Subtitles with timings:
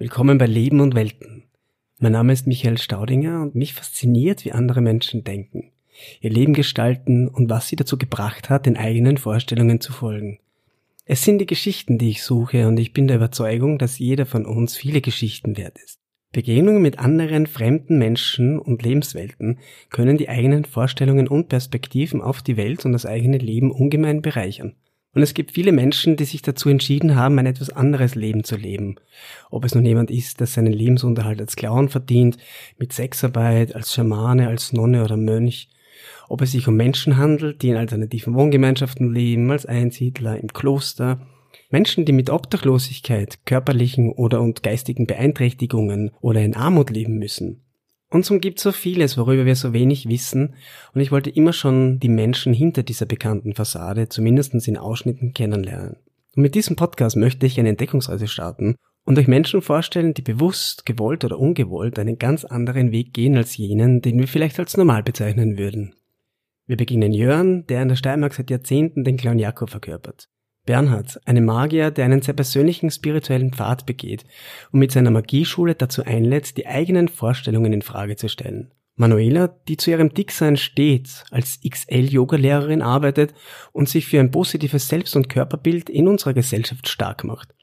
[0.00, 1.42] Willkommen bei Leben und Welten.
[1.98, 5.72] Mein Name ist Michael Staudinger und mich fasziniert, wie andere Menschen denken,
[6.20, 10.38] ihr Leben gestalten und was sie dazu gebracht hat, den eigenen Vorstellungen zu folgen.
[11.04, 14.46] Es sind die Geschichten, die ich suche und ich bin der Überzeugung, dass jeder von
[14.46, 15.98] uns viele Geschichten wert ist.
[16.30, 19.58] Begegnungen mit anderen fremden Menschen und Lebenswelten
[19.90, 24.76] können die eigenen Vorstellungen und Perspektiven auf die Welt und das eigene Leben ungemein bereichern.
[25.14, 28.56] Und es gibt viele Menschen, die sich dazu entschieden haben, ein etwas anderes Leben zu
[28.56, 28.96] leben.
[29.50, 32.36] Ob es nun jemand ist, der seinen Lebensunterhalt als Clown verdient,
[32.78, 35.70] mit Sexarbeit, als Schamane, als Nonne oder Mönch.
[36.28, 41.26] Ob es sich um Menschen handelt, die in alternativen Wohngemeinschaften leben, als Einsiedler, im Kloster.
[41.70, 47.67] Menschen, die mit Obdachlosigkeit, körperlichen oder und geistigen Beeinträchtigungen oder in Armut leben müssen.
[48.10, 50.54] Uns umgibt so vieles, worüber wir so wenig wissen,
[50.94, 55.96] und ich wollte immer schon die Menschen hinter dieser bekannten Fassade, zumindest in Ausschnitten, kennenlernen.
[56.34, 60.86] Und mit diesem Podcast möchte ich eine Entdeckungsreise starten und euch Menschen vorstellen, die bewusst,
[60.86, 65.02] gewollt oder ungewollt einen ganz anderen Weg gehen als jenen, den wir vielleicht als normal
[65.02, 65.94] bezeichnen würden.
[66.66, 70.28] Wir beginnen Jörn, der in der Steiermark seit Jahrzehnten den Clown Jakob verkörpert.
[70.68, 74.26] Bernhard, einem Magier, der einen sehr persönlichen spirituellen Pfad begeht
[74.70, 78.70] und mit seiner Magieschule dazu einlädt, die eigenen Vorstellungen in Frage zu stellen.
[78.94, 83.32] Manuela, die zu ihrem Dicksein steht, als XL-Yoga-Lehrerin arbeitet
[83.72, 87.54] und sich für ein positives Selbst- und Körperbild in unserer Gesellschaft stark macht.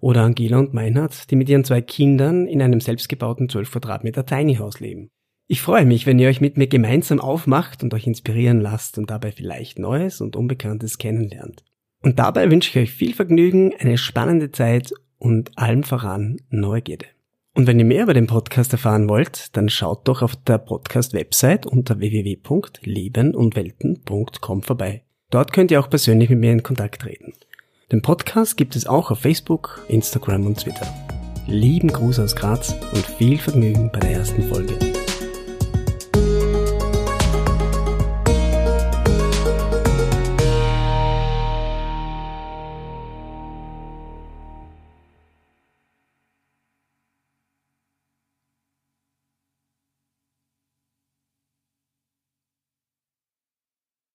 [0.00, 4.56] Oder Angela und Meinhard, die mit ihren zwei Kindern in einem selbstgebauten 12 Quadratmeter Tiny
[4.56, 5.10] House leben.
[5.46, 9.10] Ich freue mich, wenn ihr euch mit mir gemeinsam aufmacht und euch inspirieren lasst und
[9.10, 11.62] dabei vielleicht Neues und Unbekanntes kennenlernt.
[12.02, 17.04] Und dabei wünsche ich euch viel Vergnügen, eine spannende Zeit und allem voran Neugierde.
[17.54, 21.66] Und wenn ihr mehr über den Podcast erfahren wollt, dann schaut doch auf der Podcast-Website
[21.66, 25.02] unter www.lebenundwelten.com vorbei.
[25.30, 27.32] Dort könnt ihr auch persönlich mit mir in Kontakt treten.
[27.90, 30.86] Den Podcast gibt es auch auf Facebook, Instagram und Twitter.
[31.48, 34.67] Lieben Gruß aus Graz und viel Vergnügen bei der ersten Folge.